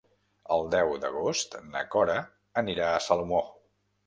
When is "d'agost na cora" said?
1.03-2.17